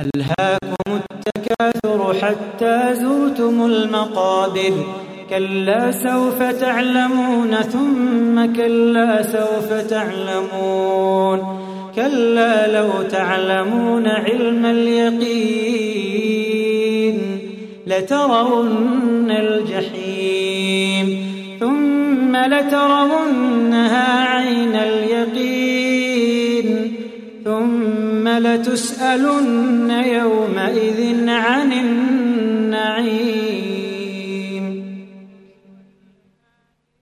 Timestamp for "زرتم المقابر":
2.94-4.72